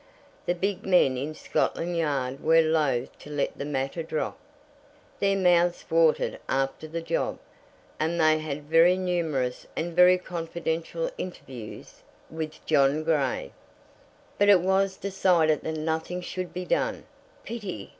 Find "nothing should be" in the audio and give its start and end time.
15.73-16.65